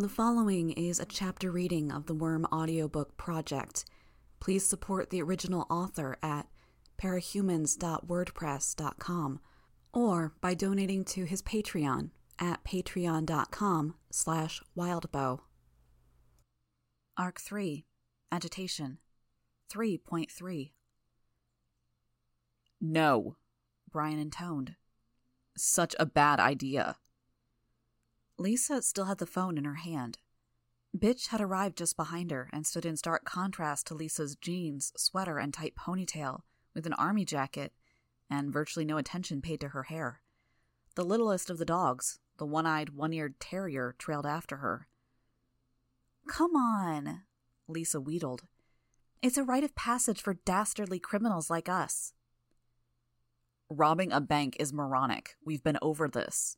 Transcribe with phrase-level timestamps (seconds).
[0.00, 3.84] The following is a chapter reading of the Worm audiobook project.
[4.38, 6.46] Please support the original author at
[7.02, 9.40] parahumans.wordpress.com
[9.92, 15.40] or by donating to his Patreon at patreon.com slash wildbow.
[17.16, 17.84] Arc 3
[18.30, 18.98] Agitation
[19.68, 20.70] 3.3
[22.80, 23.36] No,
[23.90, 24.76] Brian intoned.
[25.56, 26.98] Such a bad idea.
[28.38, 30.18] Lisa still had the phone in her hand.
[30.96, 35.38] Bitch had arrived just behind her and stood in stark contrast to Lisa's jeans, sweater,
[35.38, 36.42] and tight ponytail,
[36.74, 37.72] with an army jacket,
[38.30, 40.22] and virtually no attention paid to her hair.
[40.94, 44.86] The littlest of the dogs, the one eyed, one eared terrier, trailed after her.
[46.28, 47.22] Come on,
[47.66, 48.44] Lisa wheedled.
[49.20, 52.12] It's a rite of passage for dastardly criminals like us.
[53.68, 55.34] Robbing a bank is moronic.
[55.44, 56.56] We've been over this.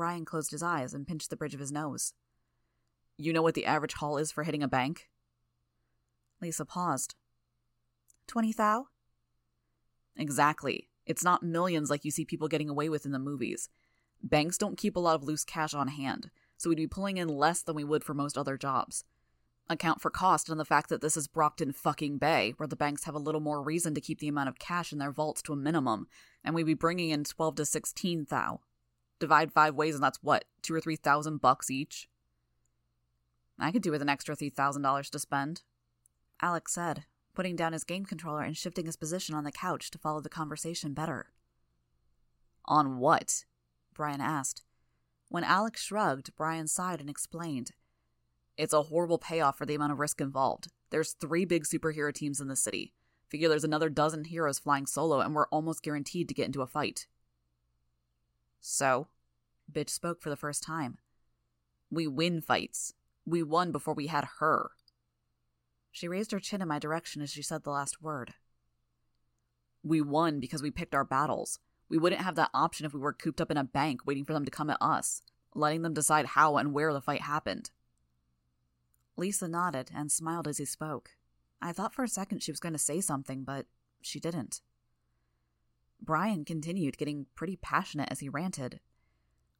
[0.00, 2.14] Brian closed his eyes and pinched the bridge of his nose.
[3.18, 5.10] You know what the average haul is for hitting a bank?
[6.40, 7.16] Lisa paused.
[8.26, 8.86] Twenty thou?
[10.16, 10.88] Exactly.
[11.04, 13.68] It's not millions like you see people getting away with in the movies.
[14.22, 17.28] Banks don't keep a lot of loose cash on hand, so we'd be pulling in
[17.28, 19.04] less than we would for most other jobs.
[19.68, 23.04] Account for cost and the fact that this is Brockton fucking Bay, where the banks
[23.04, 25.52] have a little more reason to keep the amount of cash in their vaults to
[25.52, 26.06] a minimum,
[26.42, 28.60] and we'd be bringing in 12 to 16 thou.
[29.20, 32.08] Divide five ways, and that's what, two or three thousand bucks each?
[33.60, 35.62] I could do with an extra $3,000 to spend,
[36.40, 37.04] Alec said,
[37.34, 40.30] putting down his game controller and shifting his position on the couch to follow the
[40.30, 41.26] conversation better.
[42.64, 43.44] On what?
[43.94, 44.62] Brian asked.
[45.28, 47.72] When Alec shrugged, Brian sighed and explained.
[48.56, 50.68] It's a horrible payoff for the amount of risk involved.
[50.90, 52.94] There's three big superhero teams in the city.
[53.28, 56.66] Figure there's another dozen heroes flying solo, and we're almost guaranteed to get into a
[56.66, 57.06] fight.
[58.60, 59.08] So?
[59.70, 60.98] Bitch spoke for the first time.
[61.90, 62.94] We win fights.
[63.26, 64.70] We won before we had her.
[65.92, 68.34] She raised her chin in my direction as she said the last word.
[69.82, 71.58] We won because we picked our battles.
[71.88, 74.32] We wouldn't have that option if we were cooped up in a bank waiting for
[74.32, 75.22] them to come at us,
[75.54, 77.70] letting them decide how and where the fight happened.
[79.16, 81.10] Lisa nodded and smiled as he spoke.
[81.60, 83.66] I thought for a second she was going to say something, but
[84.00, 84.60] she didn't.
[86.02, 88.80] Brian continued, getting pretty passionate as he ranted.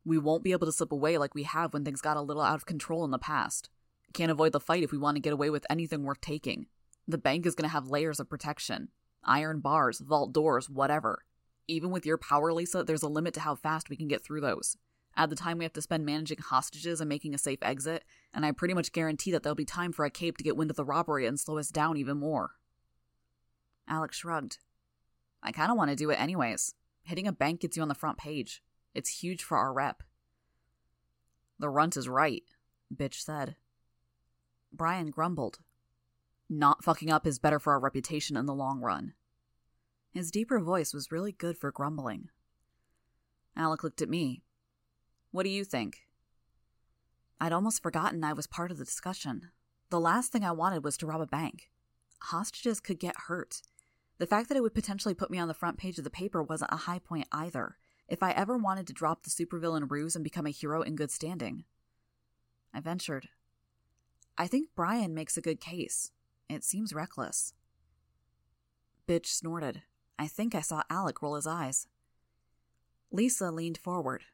[0.05, 2.43] We won't be able to slip away like we have when things got a little
[2.43, 3.69] out of control in the past.
[4.13, 6.67] Can't avoid the fight if we want to get away with anything worth taking.
[7.07, 8.89] The bank is going to have layers of protection
[9.23, 11.25] iron bars, vault doors, whatever.
[11.69, 14.41] Even with your power, Lisa, there's a limit to how fast we can get through
[14.41, 14.77] those.
[15.17, 18.47] Add the time we have to spend managing hostages and making a safe exit, and
[18.47, 20.77] I pretty much guarantee that there'll be time for a cape to get wind of
[20.77, 22.53] the robbery and slow us down even more.
[23.87, 24.59] Alex shrugged.
[25.43, 26.75] I kind of want to do it anyways.
[27.03, 28.63] Hitting a bank gets you on the front page.
[28.95, 30.03] It's huge for our rep.
[31.59, 32.43] The runt is right,
[32.95, 33.57] Bitch said.
[34.73, 35.59] Brian grumbled.
[36.49, 39.15] Not fucking up is better for our reputation in the long run.
[40.13, 42.29] His deeper voice was really good for grumbling.
[43.57, 44.43] Alec looked at me.
[45.31, 46.07] What do you think?
[47.41, 49.51] I'd almost forgotten I was part of the discussion.
[49.91, 51.71] The last thing I wanted was to rob a bank.
[52.25, 53.63] Hostages could get hurt.
[54.21, 56.43] The fact that it would potentially put me on the front page of the paper
[56.43, 60.23] wasn't a high point either, if I ever wanted to drop the supervillain ruse and
[60.23, 61.65] become a hero in good standing.
[62.75, 63.31] I ventured.
[64.37, 66.13] I think Brian makes a good case.
[66.51, 67.55] It seems reckless.
[69.09, 69.85] Bitch snorted.
[70.19, 71.87] I think I saw Alec roll his eyes.
[73.11, 74.25] Lisa leaned forward.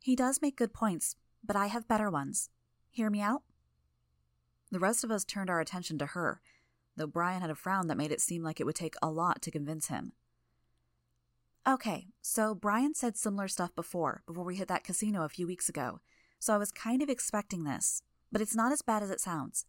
[0.00, 1.14] He does make good points,
[1.44, 2.50] but I have better ones.
[2.90, 3.42] Hear me out?
[4.72, 6.40] The rest of us turned our attention to her,
[6.96, 9.42] though Brian had a frown that made it seem like it would take a lot
[9.42, 10.12] to convince him.
[11.66, 15.68] Okay, so Brian said similar stuff before, before we hit that casino a few weeks
[15.68, 16.00] ago,
[16.40, 18.02] so I was kind of expecting this,
[18.32, 19.66] but it's not as bad as it sounds.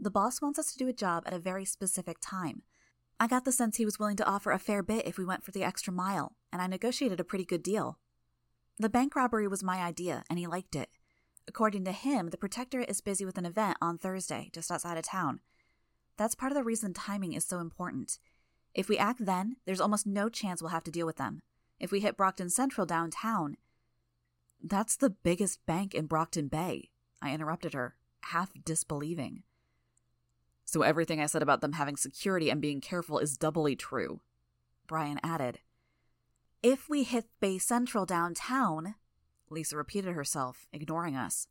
[0.00, 2.62] The boss wants us to do a job at a very specific time.
[3.20, 5.44] I got the sense he was willing to offer a fair bit if we went
[5.44, 7.98] for the extra mile, and I negotiated a pretty good deal.
[8.78, 10.88] The bank robbery was my idea, and he liked it.
[11.48, 15.04] According to him, the Protectorate is busy with an event on Thursday, just outside of
[15.04, 15.40] town.
[16.18, 18.18] That's part of the reason timing is so important.
[18.74, 21.40] If we act then, there's almost no chance we'll have to deal with them.
[21.80, 23.56] If we hit Brockton Central downtown.
[24.62, 26.90] That's the biggest bank in Brockton Bay,
[27.22, 27.94] I interrupted her,
[28.24, 29.44] half disbelieving.
[30.64, 34.20] So everything I said about them having security and being careful is doubly true,
[34.88, 35.60] Brian added.
[36.62, 38.96] If we hit Bay Central downtown,
[39.48, 41.46] Lisa repeated herself, ignoring us.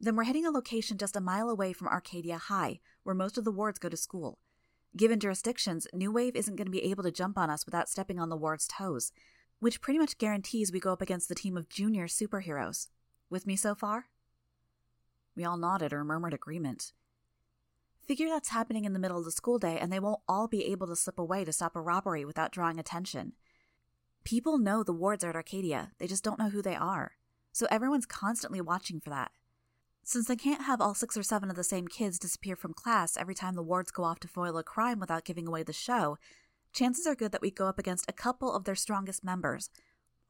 [0.00, 3.44] Then we're hitting a location just a mile away from Arcadia High, where most of
[3.44, 4.38] the wards go to school.
[4.96, 8.18] Given jurisdictions, New Wave isn't going to be able to jump on us without stepping
[8.18, 9.12] on the ward's toes,
[9.58, 12.88] which pretty much guarantees we go up against the team of junior superheroes.
[13.30, 14.06] With me so far?
[15.34, 16.92] We all nodded or murmured agreement.
[18.06, 20.64] Figure that's happening in the middle of the school day and they won't all be
[20.66, 23.32] able to slip away to stop a robbery without drawing attention.
[24.24, 27.12] People know the wards are at Arcadia, they just don't know who they are.
[27.52, 29.32] So everyone's constantly watching for that.
[30.08, 33.16] Since they can't have all six or seven of the same kids disappear from class
[33.16, 36.16] every time the wards go off to foil a crime without giving away the show,
[36.72, 39.68] chances are good that we go up against a couple of their strongest members,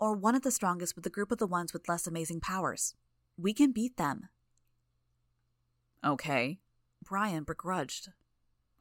[0.00, 2.94] or one of the strongest with a group of the ones with less amazing powers.
[3.36, 4.30] We can beat them.
[6.02, 6.58] Okay.
[7.04, 8.08] Brian begrudged.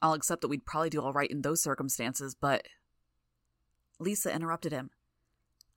[0.00, 2.68] I'll accept that we'd probably do all right in those circumstances, but.
[4.00, 4.88] Lisa interrupted him.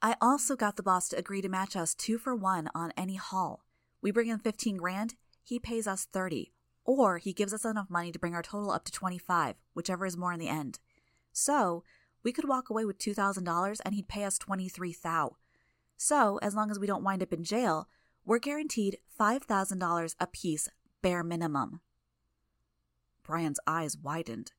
[0.01, 3.15] I also got the boss to agree to match us two for one on any
[3.15, 3.65] haul.
[4.01, 6.51] We bring in 15 grand, he pays us 30,
[6.85, 10.17] or he gives us enough money to bring our total up to 25, whichever is
[10.17, 10.79] more in the end.
[11.31, 11.83] So,
[12.23, 15.37] we could walk away with $2,000 and he'd pay us 23 thou.
[15.97, 17.87] So, as long as we don't wind up in jail,
[18.25, 20.69] we're guaranteed $5,000 apiece,
[21.01, 21.81] bare minimum.
[23.23, 24.53] Brian's eyes widened.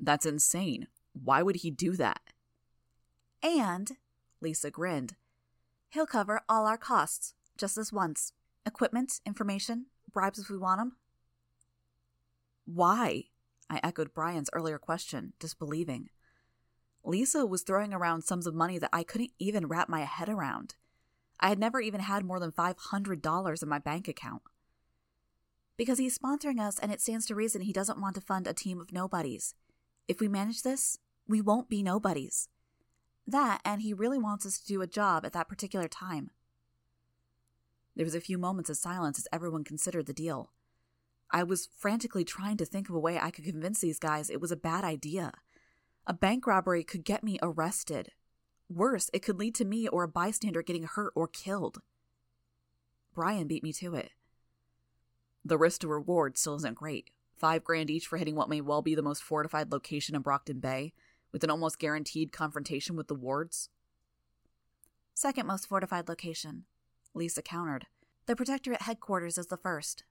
[0.00, 0.86] That's insane.
[1.12, 2.20] Why would he do that?
[3.42, 3.92] And,
[4.40, 5.16] Lisa grinned,
[5.90, 8.32] he'll cover all our costs, just this once.
[8.68, 10.96] Equipment, information, bribes if we want them.
[12.66, 13.24] Why?
[13.70, 16.10] I echoed Brian's earlier question, disbelieving.
[17.02, 20.74] Lisa was throwing around sums of money that I couldn't even wrap my head around.
[21.40, 24.42] I had never even had more than $500 in my bank account.
[25.78, 28.52] Because he's sponsoring us, and it stands to reason he doesn't want to fund a
[28.52, 29.54] team of nobodies.
[30.08, 32.50] If we manage this, we won't be nobodies.
[33.26, 36.32] That, and he really wants us to do a job at that particular time.
[37.98, 40.52] There was a few moments of silence as everyone considered the deal.
[41.32, 44.40] I was frantically trying to think of a way I could convince these guys it
[44.40, 45.32] was a bad idea.
[46.06, 48.12] A bank robbery could get me arrested.
[48.70, 51.82] Worse, it could lead to me or a bystander getting hurt or killed.
[53.16, 54.12] Brian beat me to it.
[55.44, 57.10] The risk to reward still isn't great.
[57.36, 60.60] Five grand each for hitting what may well be the most fortified location in Brockton
[60.60, 60.92] Bay,
[61.32, 63.70] with an almost guaranteed confrontation with the wards.
[65.14, 66.64] Second most fortified location,
[67.14, 67.86] Lisa countered.
[68.26, 70.04] The Protectorate headquarters is the first.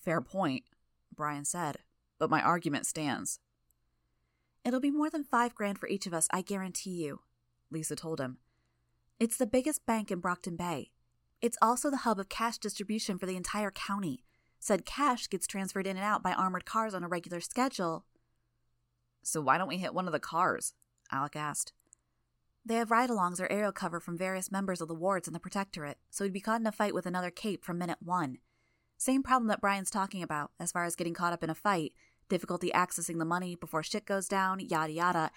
[0.00, 0.64] Fair point,
[1.14, 1.78] Brian said,
[2.18, 3.38] but my argument stands.
[4.64, 7.20] It'll be more than five grand for each of us, I guarantee you,
[7.70, 8.38] Lisa told him.
[9.18, 10.90] It's the biggest bank in Brockton Bay.
[11.40, 14.24] It's also the hub of cash distribution for the entire county.
[14.58, 18.04] Said cash gets transferred in and out by armored cars on a regular schedule.
[19.22, 20.74] So why don't we hit one of the cars?
[21.10, 21.72] Alec asked.
[22.64, 25.40] They have ride alongs or aerial cover from various members of the wards in the
[25.40, 28.38] Protectorate, so we'd be caught in a fight with another cape from minute one.
[28.98, 31.94] Same problem that Brian's talking about, as far as getting caught up in a fight,
[32.28, 35.30] difficulty accessing the money before shit goes down, yada yada.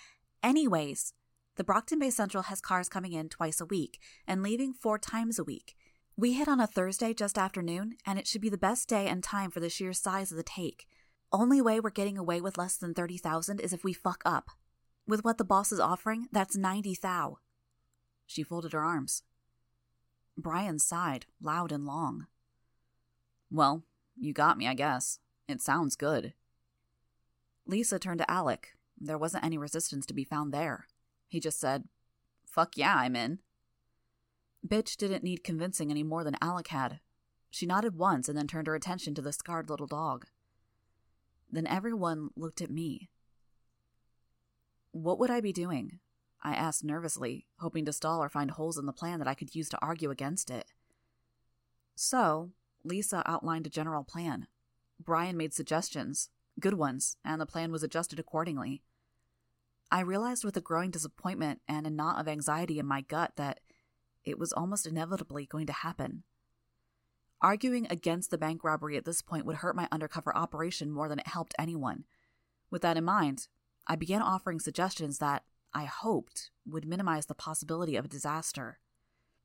[0.43, 1.13] Anyways,
[1.55, 5.39] the Brockton Bay Central has cars coming in twice a week and leaving four times
[5.39, 5.75] a week.
[6.17, 9.23] We hit on a Thursday just afternoon, and it should be the best day and
[9.23, 10.87] time for the sheer size of the take.
[11.31, 14.49] Only way we're getting away with less than 30,000 is if we fuck up.
[15.07, 17.39] With what the boss is offering, that's 90 thou.
[18.25, 19.23] She folded her arms.
[20.37, 22.27] Brian sighed, loud and long.
[23.51, 23.83] Well,
[24.17, 25.19] you got me, I guess.
[25.47, 26.33] It sounds good.
[27.65, 28.75] Lisa turned to Alec.
[28.99, 30.87] There wasn't any resistance to be found there.
[31.27, 31.85] He just said,
[32.45, 33.39] Fuck yeah, I'm in.
[34.65, 36.99] Bitch didn't need convincing any more than Alec had.
[37.49, 40.27] She nodded once and then turned her attention to the scarred little dog.
[41.51, 43.09] Then everyone looked at me.
[44.93, 45.99] What would I be doing?
[46.43, 49.55] I asked nervously, hoping to stall or find holes in the plan that I could
[49.55, 50.71] use to argue against it.
[51.95, 52.51] So,
[52.83, 54.45] Lisa outlined a general plan.
[55.03, 58.83] Brian made suggestions, good ones, and the plan was adjusted accordingly.
[59.91, 63.61] I realized with a growing disappointment and a knot of anxiety in my gut that
[64.23, 66.21] it was almost inevitably going to happen.
[67.41, 71.17] Arguing against the bank robbery at this point would hurt my undercover operation more than
[71.17, 72.05] it helped anyone.
[72.69, 73.47] With that in mind,
[73.87, 78.79] I began offering suggestions that I hoped would minimize the possibility of a disaster.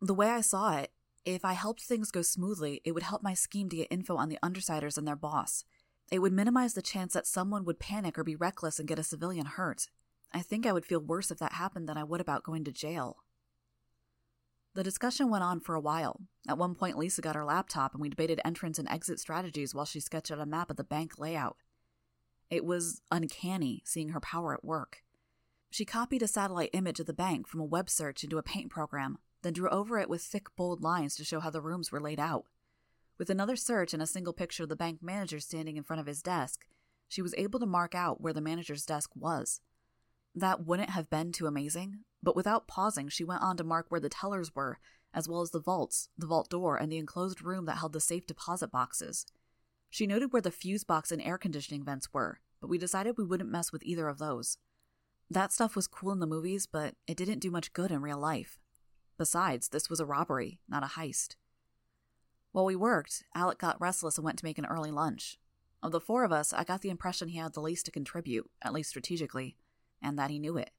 [0.00, 0.92] The way I saw it,
[1.24, 4.28] if I helped things go smoothly, it would help my scheme to get info on
[4.28, 5.64] the undersiders and their boss.
[6.10, 9.04] It would minimize the chance that someone would panic or be reckless and get a
[9.04, 9.88] civilian hurt.
[10.32, 12.72] I think I would feel worse if that happened than I would about going to
[12.72, 13.18] jail.
[14.74, 16.20] The discussion went on for a while.
[16.46, 19.84] At one point, Lisa got her laptop and we debated entrance and exit strategies while
[19.84, 21.56] she sketched out a map of the bank layout.
[22.50, 25.02] It was uncanny seeing her power at work.
[25.70, 28.70] She copied a satellite image of the bank from a web search into a paint
[28.70, 32.00] program, then drew over it with thick, bold lines to show how the rooms were
[32.00, 32.46] laid out.
[33.18, 36.06] With another search and a single picture of the bank manager standing in front of
[36.06, 36.64] his desk,
[37.08, 39.60] she was able to mark out where the manager's desk was.
[40.34, 44.00] That wouldn't have been too amazing, but without pausing, she went on to mark where
[44.00, 44.78] the tellers were,
[45.12, 48.00] as well as the vaults, the vault door, and the enclosed room that held the
[48.00, 49.26] safe deposit boxes.
[49.90, 53.24] She noted where the fuse box and air conditioning vents were, but we decided we
[53.24, 54.58] wouldn't mess with either of those.
[55.30, 58.18] That stuff was cool in the movies, but it didn't do much good in real
[58.18, 58.58] life.
[59.18, 61.36] Besides, this was a robbery, not a heist.
[62.52, 65.38] While we worked, Alec got restless and went to make an early lunch.
[65.82, 68.50] Of the four of us, I got the impression he had the least to contribute,
[68.62, 69.56] at least strategically,
[70.02, 70.70] and that he knew it.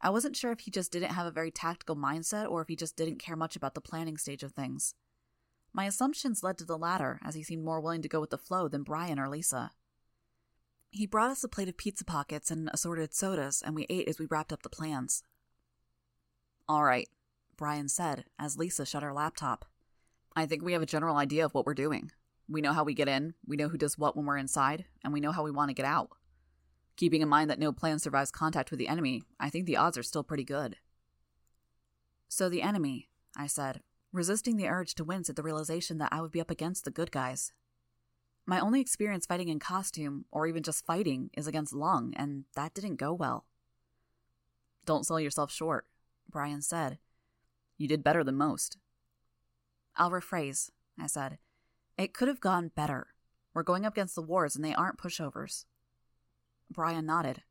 [0.00, 2.76] I wasn't sure if he just didn't have a very tactical mindset or if he
[2.76, 4.94] just didn't care much about the planning stage of things.
[5.74, 8.38] My assumptions led to the latter, as he seemed more willing to go with the
[8.38, 9.72] flow than Brian or Lisa.
[10.88, 14.20] He brought us a plate of pizza pockets and assorted sodas, and we ate as
[14.20, 15.24] we wrapped up the plans.
[16.68, 17.08] All right,
[17.56, 19.64] Brian said as Lisa shut her laptop.
[20.36, 22.12] I think we have a general idea of what we're doing.
[22.48, 25.12] We know how we get in, we know who does what when we're inside, and
[25.12, 26.10] we know how we want to get out.
[26.96, 29.98] Keeping in mind that no plan survives contact with the enemy, I think the odds
[29.98, 30.76] are still pretty good.
[32.28, 33.80] So, the enemy, I said,
[34.14, 36.92] resisting the urge to wince at the realization that I would be up against the
[36.92, 37.52] good guys.
[38.46, 42.74] My only experience fighting in costume, or even just fighting, is against Lung, and that
[42.74, 43.44] didn't go well.
[44.86, 45.86] Don't sell yourself short,
[46.30, 46.98] Brian said.
[47.76, 48.78] You did better than most.
[49.96, 51.38] I'll rephrase, I said.
[51.98, 53.08] It could have gone better.
[53.52, 55.64] We're going up against the wards, and they aren't pushovers.
[56.70, 57.42] Brian nodded.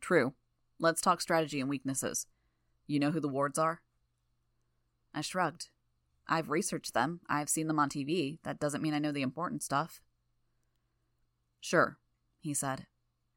[0.00, 0.34] True.
[0.78, 2.26] Let's talk strategy and weaknesses.
[2.86, 3.80] You know who the wards are?
[5.14, 5.68] I shrugged.
[6.26, 7.20] I've researched them.
[7.28, 8.38] I've seen them on TV.
[8.44, 10.00] That doesn't mean I know the important stuff.
[11.60, 11.98] Sure,
[12.40, 12.86] he said.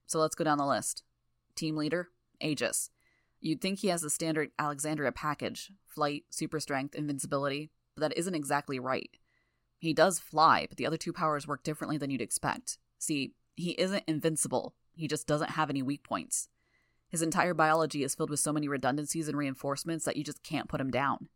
[0.06, 1.04] So let's go down the list.
[1.56, 2.10] Team leader,
[2.42, 2.90] Aegis.
[3.40, 8.36] You'd think he has the standard Alexandria package flight, super strength, invincibility, but that isn't
[8.36, 9.10] exactly right.
[9.80, 12.78] He does fly, but the other two powers work differently than you'd expect.
[12.98, 16.50] See, he isn't invincible, he just doesn't have any weak points.
[17.10, 20.68] His entire biology is filled with so many redundancies and reinforcements that you just can't
[20.68, 21.30] put him down.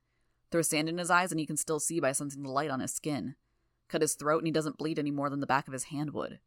[0.51, 2.81] Throw sand in his eyes and he can still see by sensing the light on
[2.81, 3.36] his skin.
[3.88, 6.12] Cut his throat and he doesn't bleed any more than the back of his hand
[6.13, 6.39] would.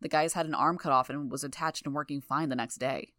[0.00, 2.76] The guy's had an arm cut off and was attached and working fine the next
[2.76, 3.12] day.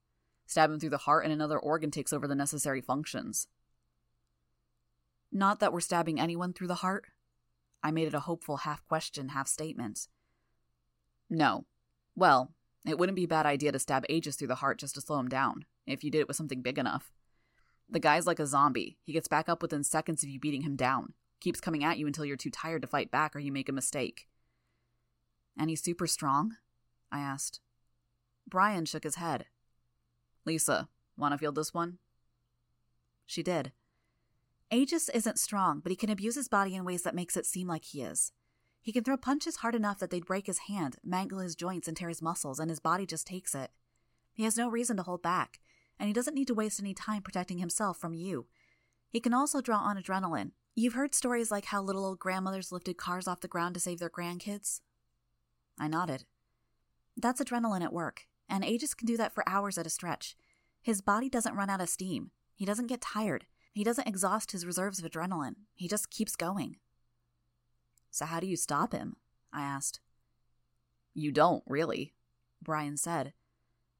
[0.45, 3.47] Stab him through the heart and another organ takes over the necessary functions.
[5.31, 7.05] Not that we're stabbing anyone through the heart.
[7.83, 10.07] I made it a hopeful half question, half statement.
[11.29, 11.65] No.
[12.15, 12.51] Well,
[12.85, 15.19] it wouldn't be a bad idea to stab Aegis through the heart just to slow
[15.19, 17.11] him down, if you did it with something big enough.
[17.89, 18.97] The guy's like a zombie.
[19.03, 21.13] He gets back up within seconds of you beating him down.
[21.39, 23.73] Keeps coming at you until you're too tired to fight back or you make a
[23.73, 24.27] mistake.
[25.57, 26.55] And he's super strong?
[27.11, 27.59] I asked.
[28.47, 29.45] Brian shook his head.
[30.45, 31.99] Lisa, want to field this one?
[33.25, 33.71] She did.
[34.71, 37.67] Aegis isn't strong, but he can abuse his body in ways that makes it seem
[37.67, 38.31] like he is.
[38.81, 41.95] He can throw punches hard enough that they'd break his hand, mangle his joints, and
[41.95, 43.71] tear his muscles, and his body just takes it.
[44.33, 45.59] He has no reason to hold back,
[45.99, 48.47] and he doesn't need to waste any time protecting himself from you.
[49.09, 50.51] He can also draw on adrenaline.
[50.75, 53.99] You've heard stories like how little old grandmothers lifted cars off the ground to save
[53.99, 54.81] their grandkids?
[55.79, 56.25] I nodded.
[57.15, 60.35] That's adrenaline at work, and Aegis can do that for hours at a stretch.
[60.81, 62.31] His body doesn't run out of steam.
[62.55, 63.45] He doesn't get tired.
[63.71, 65.55] He doesn't exhaust his reserves of adrenaline.
[65.73, 66.77] He just keeps going.
[68.11, 69.15] So, how do you stop him?
[69.51, 69.99] I asked.
[71.13, 72.13] You don't, really,
[72.61, 73.33] Brian said.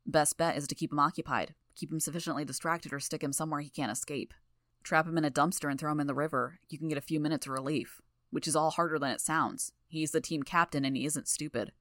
[0.06, 3.62] Best bet is to keep him occupied, keep him sufficiently distracted, or stick him somewhere
[3.62, 4.34] he can't escape.
[4.84, 6.60] Trap him in a dumpster and throw him in the river.
[6.70, 8.02] You can get a few minutes of relief,
[8.32, 9.72] which is all harder than it sounds.
[9.88, 11.72] He's the team captain and he isn't stupid.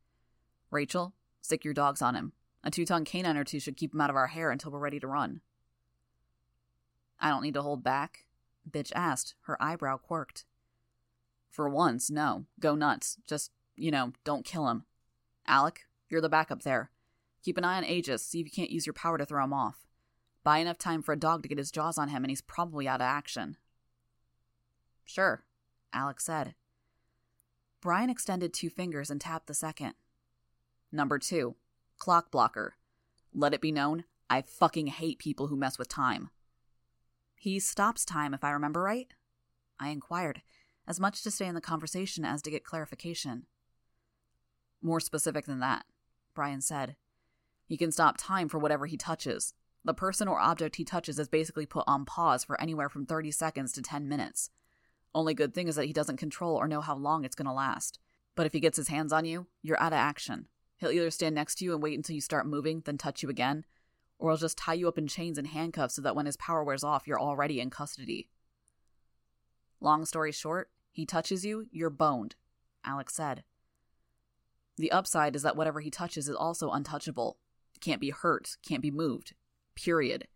[0.70, 2.32] Rachel, stick your dogs on him.
[2.64, 4.78] A two ton canine or two should keep him out of our hair until we're
[4.78, 5.40] ready to run.
[7.18, 8.26] I don't need to hold back?
[8.70, 10.44] Bitch asked, her eyebrow quirked.
[11.50, 12.46] For once, no.
[12.60, 13.18] Go nuts.
[13.26, 14.84] Just, you know, don't kill him.
[15.46, 16.90] Alec, you're the backup there.
[17.42, 19.52] Keep an eye on Aegis, see if you can't use your power to throw him
[19.52, 19.86] off.
[20.44, 22.88] Buy enough time for a dog to get his jaws on him, and he's probably
[22.88, 23.56] out of action.
[25.04, 25.44] Sure,
[25.92, 26.54] Alec said.
[27.80, 29.94] Brian extended two fingers and tapped the second.
[30.92, 31.56] Number two,
[32.00, 32.70] Clockblocker.
[33.34, 36.30] Let it be known, I fucking hate people who mess with time.
[37.34, 39.08] He stops time, if I remember right?
[39.80, 40.42] I inquired,
[40.86, 43.46] as much to stay in the conversation as to get clarification.
[44.80, 45.84] More specific than that,
[46.34, 46.96] Brian said.
[47.72, 49.54] He can stop time for whatever he touches.
[49.82, 53.30] The person or object he touches is basically put on pause for anywhere from 30
[53.30, 54.50] seconds to 10 minutes.
[55.14, 57.52] Only good thing is that he doesn't control or know how long it's going to
[57.54, 57.98] last.
[58.34, 60.48] But if he gets his hands on you, you're out of action.
[60.76, 63.30] He'll either stand next to you and wait until you start moving, then touch you
[63.30, 63.64] again,
[64.18, 66.62] or he'll just tie you up in chains and handcuffs so that when his power
[66.62, 68.28] wears off, you're already in custody.
[69.80, 72.34] Long story short, he touches you, you're boned,
[72.84, 73.44] Alec said.
[74.76, 77.38] The upside is that whatever he touches is also untouchable,
[77.82, 79.34] can't be hurt, can't be moved.
[79.74, 80.28] Period.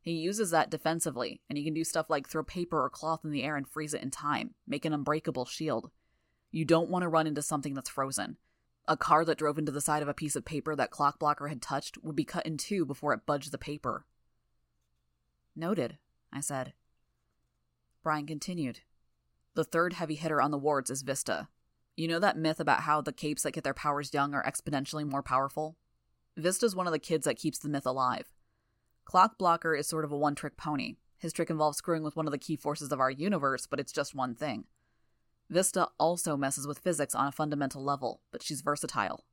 [0.00, 3.30] He uses that defensively, and he can do stuff like throw paper or cloth in
[3.30, 5.90] the air and freeze it in time, make an unbreakable shield.
[6.50, 8.36] You don't want to run into something that's frozen.
[8.86, 11.62] A car that drove into the side of a piece of paper that Clockblocker had
[11.62, 14.04] touched would be cut in two before it budged the paper.
[15.54, 15.98] Noted,
[16.32, 16.72] I said.
[18.02, 18.80] Brian continued.
[19.54, 21.48] The third heavy hitter on the wards is Vista.
[21.96, 25.08] You know that myth about how the capes that get their powers young are exponentially
[25.08, 25.76] more powerful?
[26.36, 28.32] Vista's one of the kids that keeps the myth alive.
[29.06, 30.96] Clockblocker is sort of a one trick pony.
[31.18, 33.92] His trick involves screwing with one of the key forces of our universe, but it's
[33.92, 34.64] just one thing.
[35.50, 39.24] Vista also messes with physics on a fundamental level, but she's versatile.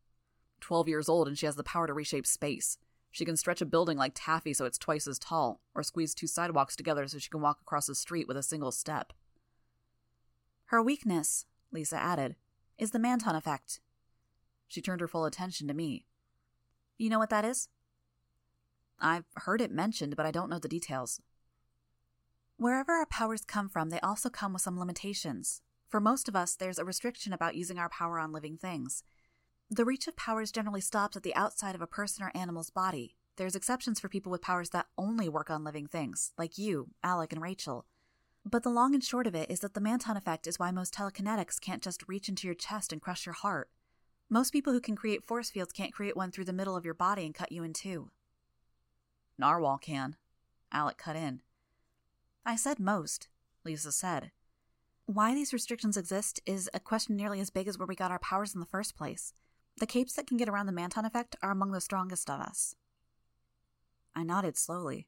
[0.59, 2.77] 12 years old and she has the power to reshape space.
[3.11, 6.27] She can stretch a building like taffy so it's twice as tall, or squeeze two
[6.27, 9.13] sidewalks together so she can walk across the street with a single step.
[10.65, 12.35] Her weakness, Lisa added,
[12.77, 13.79] is the Manton effect.
[14.67, 16.05] She turned her full attention to me.
[16.99, 17.69] You know what that is?
[18.99, 21.21] I've heard it mentioned, but I don't know the details.
[22.57, 25.61] Wherever our powers come from, they also come with some limitations.
[25.87, 29.03] For most of us, there's a restriction about using our power on living things.
[29.71, 33.15] The reach of powers generally stops at the outside of a person or animal's body.
[33.37, 37.31] There's exceptions for people with powers that only work on living things, like you, Alec,
[37.31, 37.85] and Rachel.
[38.43, 40.93] But the long and short of it is that the Manton effect is why most
[40.93, 43.69] telekinetics can't just reach into your chest and crush your heart.
[44.29, 46.93] Most people who can create force fields can't create one through the middle of your
[46.93, 48.11] body and cut you in two.
[49.37, 50.15] Narwhal can.
[50.71, 51.41] Alec cut in.
[52.45, 53.27] I said most,
[53.65, 54.31] Lisa said.
[55.07, 58.19] Why these restrictions exist is a question nearly as big as where we got our
[58.19, 59.33] powers in the first place.
[59.77, 62.75] The capes that can get around the Manton effect are among the strongest of us.
[64.15, 65.07] I nodded slowly.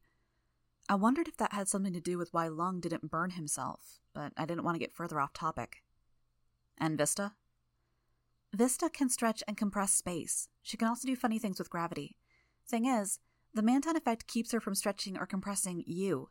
[0.90, 4.34] I wondered if that had something to do with why Lung didn't burn himself, but
[4.36, 5.84] I didn't want to get further off topic.
[6.78, 7.34] And Vista?
[8.54, 10.50] Vista can stretch and compress space.
[10.62, 12.18] She can also do funny things with gravity.
[12.68, 13.20] Thing is,
[13.54, 16.30] the Manton effect keeps her from stretching or compressing you.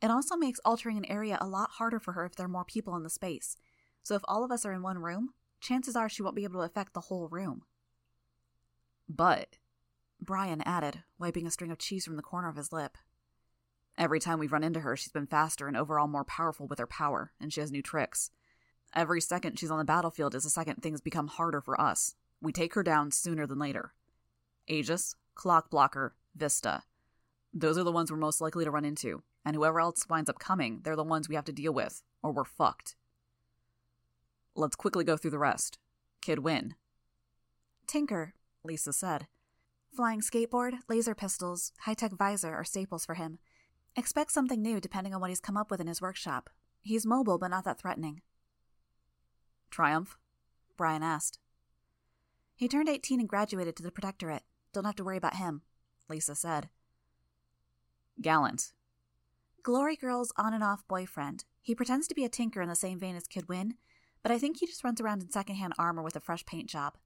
[0.00, 2.64] It also makes altering an area a lot harder for her if there are more
[2.64, 3.56] people in the space.
[4.02, 6.60] So if all of us are in one room, chances are she won't be able
[6.60, 7.62] to affect the whole room.
[9.08, 9.56] But,
[10.20, 12.96] Brian added, wiping a string of cheese from the corner of his lip.
[13.96, 16.86] Every time we've run into her, she's been faster and overall more powerful with her
[16.86, 18.30] power, and she has new tricks.
[18.94, 22.14] Every second she's on the battlefield is a second things become harder for us.
[22.40, 23.92] We take her down sooner than later.
[24.66, 26.82] Aegis, Clockblocker, Vista.
[27.52, 30.38] Those are the ones we're most likely to run into, and whoever else winds up
[30.38, 32.94] coming, they're the ones we have to deal with, or we're fucked.
[34.54, 35.78] Let's quickly go through the rest.
[36.20, 36.74] Kid Win.
[37.86, 39.26] Tinker, Lisa said.
[39.94, 43.38] Flying skateboard, laser pistols, high tech visor are staples for him.
[43.96, 46.50] Expect something new depending on what he's come up with in his workshop.
[46.82, 48.20] He's mobile, but not that threatening.
[49.70, 50.16] Triumph?
[50.76, 51.38] Brian asked.
[52.54, 54.42] He turned 18 and graduated to the Protectorate.
[54.72, 55.62] Don't have to worry about him,
[56.08, 56.68] Lisa said.
[58.20, 58.72] Gallant.
[59.62, 61.44] Glory Girl's on and off boyfriend.
[61.60, 63.74] He pretends to be a tinker in the same vein as Kid Win,
[64.22, 66.96] but I think he just runs around in secondhand armor with a fresh paint job.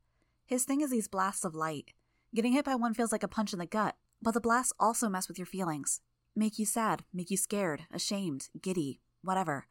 [0.47, 1.93] His thing is these blasts of light.
[2.35, 5.09] Getting hit by one feels like a punch in the gut, but the blasts also
[5.09, 6.01] mess with your feelings.
[6.35, 9.67] Make you sad, make you scared, ashamed, giddy, whatever.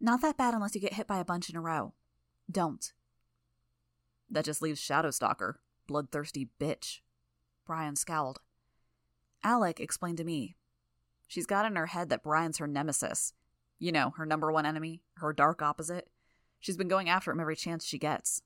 [0.00, 1.94] Not that bad unless you get hit by a bunch in a row.
[2.50, 2.92] Don't.
[4.30, 5.54] That just leaves Shadowstalker,
[5.86, 7.00] bloodthirsty bitch.
[7.66, 8.40] Brian scowled.
[9.42, 10.56] Alec explained to me.
[11.26, 13.32] She's got in her head that Brian's her nemesis.
[13.78, 16.08] You know, her number one enemy, her dark opposite.
[16.60, 18.42] She's been going after him every chance she gets.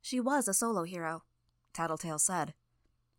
[0.00, 1.24] She was a solo hero,
[1.72, 2.54] Tattletale said.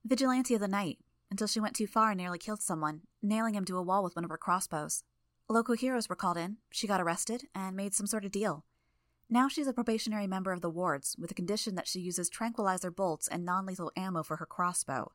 [0.05, 3.65] Vigilante of the night, until she went too far and nearly killed someone, nailing him
[3.65, 5.03] to a wall with one of her crossbows.
[5.49, 8.63] Local heroes were called in, she got arrested, and made some sort of deal.
[9.29, 12.89] Now she's a probationary member of the wards, with the condition that she uses tranquilizer
[12.89, 15.11] bolts and non lethal ammo for her crossbow.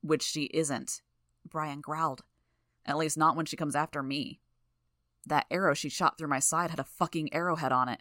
[0.00, 1.00] Which she isn't,
[1.48, 2.24] Brian growled.
[2.84, 4.40] At least not when she comes after me.
[5.24, 8.00] That arrow she shot through my side had a fucking arrowhead on it.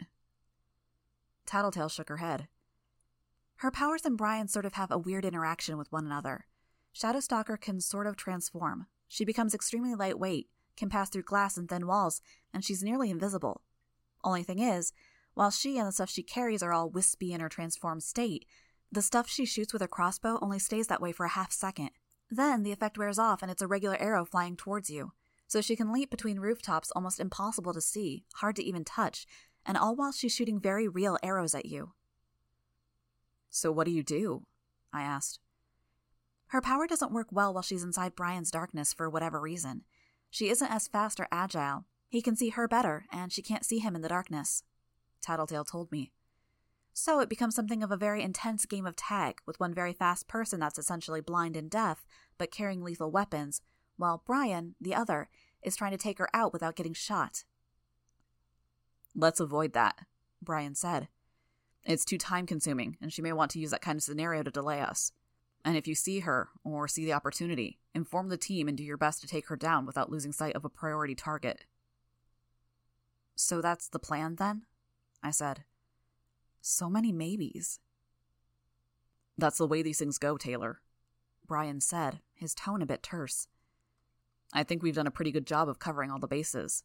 [1.45, 2.47] Tattletale shook her head.
[3.57, 6.47] Her powers and Brian sort of have a weird interaction with one another.
[6.95, 8.87] Shadowstalker can sort of transform.
[9.07, 13.61] She becomes extremely lightweight, can pass through glass and thin walls, and she's nearly invisible.
[14.23, 14.93] Only thing is,
[15.33, 18.45] while she and the stuff she carries are all wispy in her transformed state,
[18.91, 21.91] the stuff she shoots with her crossbow only stays that way for a half second.
[22.29, 25.13] Then the effect wears off and it's a regular arrow flying towards you.
[25.47, 29.25] So she can leap between rooftops almost impossible to see, hard to even touch,
[29.65, 31.93] and all while she's shooting very real arrows at you.
[33.49, 34.45] So what do you do?
[34.93, 35.39] I asked.
[36.47, 39.83] Her power doesn't work well while she's inside Brian's darkness for whatever reason.
[40.29, 43.79] She isn't as fast or agile, he can see her better, and she can't see
[43.79, 44.63] him in the darkness,
[45.21, 46.11] Tattletale told me.
[46.91, 50.27] So it becomes something of a very intense game of tag with one very fast
[50.27, 52.05] person that's essentially blind and deaf,
[52.37, 53.61] but carrying lethal weapons,
[53.95, 55.29] while Brian, the other,
[55.63, 57.45] is trying to take her out without getting shot.
[59.15, 59.99] Let's avoid that,
[60.41, 61.07] Brian said.
[61.85, 64.51] It's too time consuming, and she may want to use that kind of scenario to
[64.51, 65.13] delay us.
[65.63, 68.97] And if you see her, or see the opportunity, inform the team and do your
[68.97, 71.63] best to take her down without losing sight of a priority target.
[73.35, 74.63] So that's the plan then?
[75.23, 75.63] I said.
[76.61, 77.79] So many maybes.
[79.37, 80.81] That's the way these things go, Taylor,
[81.47, 83.47] Brian said, his tone a bit terse.
[84.53, 86.83] I think we've done a pretty good job of covering all the bases.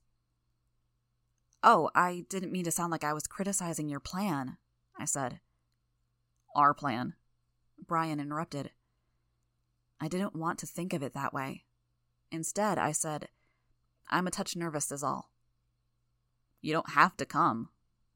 [1.62, 4.56] Oh, I didn't mean to sound like I was criticizing your plan,
[4.98, 5.40] I said.
[6.54, 7.14] Our plan,
[7.86, 8.70] Brian interrupted.
[10.00, 11.64] I didn't want to think of it that way.
[12.30, 13.28] Instead, I said,
[14.08, 15.30] I'm a touch nervous, is all.
[16.66, 17.68] You don't have to come,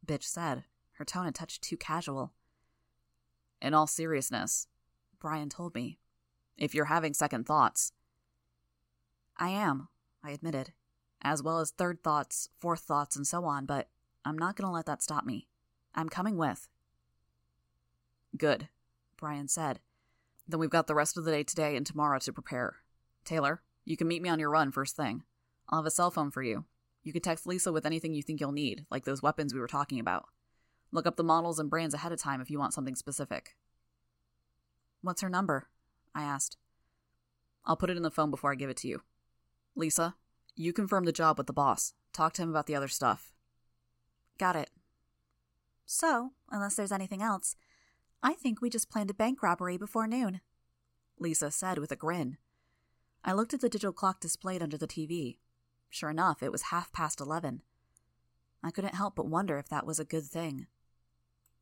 [0.04, 2.32] Bitch said, her tone a touch too casual.
[3.62, 4.66] In all seriousness,
[5.20, 6.00] Brian told me,
[6.58, 7.92] if you're having second thoughts.
[9.36, 9.86] I am,
[10.24, 10.72] I admitted
[11.22, 13.88] as well as third thoughts, fourth thoughts, and so on, but
[14.24, 15.46] I'm not going to let that stop me.
[15.94, 16.66] I'm coming with.
[18.36, 18.68] Good,
[19.16, 19.78] Brian said.
[20.48, 22.78] Then we've got the rest of the day today and tomorrow to prepare.
[23.24, 25.22] Taylor, you can meet me on your run first thing.
[25.68, 26.64] I'll have a cell phone for you.
[27.02, 29.66] You can text Lisa with anything you think you'll need, like those weapons we were
[29.66, 30.26] talking about.
[30.92, 33.56] Look up the models and brands ahead of time if you want something specific.
[35.02, 35.68] What's her number?
[36.14, 36.56] I asked.
[37.64, 39.02] I'll put it in the phone before I give it to you.
[39.74, 40.16] Lisa,
[40.54, 41.94] you confirm the job with the boss.
[42.12, 43.32] Talk to him about the other stuff.
[44.38, 44.70] Got it.
[45.86, 47.56] So, unless there's anything else,
[48.22, 50.40] I think we just planned a bank robbery before noon,
[51.18, 52.36] Lisa said with a grin.
[53.24, 55.38] I looked at the digital clock displayed under the TV.
[55.90, 57.62] Sure enough, it was half past eleven.
[58.62, 60.66] I couldn't help but wonder if that was a good thing.